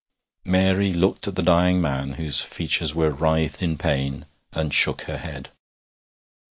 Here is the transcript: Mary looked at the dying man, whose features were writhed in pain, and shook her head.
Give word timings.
Mary 0.47 0.93
looked 0.93 1.27
at 1.27 1.35
the 1.35 1.43
dying 1.43 1.79
man, 1.79 2.13
whose 2.13 2.41
features 2.41 2.95
were 2.95 3.11
writhed 3.11 3.61
in 3.61 3.77
pain, 3.77 4.25
and 4.51 4.73
shook 4.73 5.03
her 5.03 5.17
head. 5.19 5.49